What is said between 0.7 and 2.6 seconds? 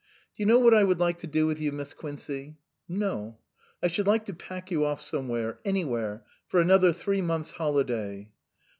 I would like to do with you, Miss Quincey?"